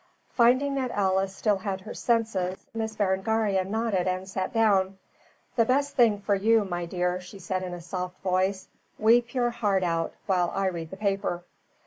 Finding 0.31 0.73
that 0.73 0.89
Alice 0.89 1.35
still 1.35 1.57
had 1.59 1.81
her 1.81 1.93
senses 1.93 2.65
Miss 2.73 2.95
Berengaria 2.95 3.63
nodded 3.63 4.07
and 4.07 4.27
sat 4.27 4.51
down. 4.51 4.97
"The 5.55 5.65
best 5.65 5.95
thing 5.95 6.21
for 6.21 6.33
you, 6.33 6.65
my 6.65 6.87
dear," 6.87 7.21
she 7.21 7.37
said 7.37 7.61
in 7.61 7.75
a 7.75 7.81
soft 7.81 8.19
voice. 8.21 8.67
"Weep 8.97 9.35
your 9.35 9.51
heart 9.51 9.83
out, 9.83 10.13
while 10.25 10.51
I 10.55 10.65
read 10.69 10.89
the 10.89 10.97
paper." 10.97 11.43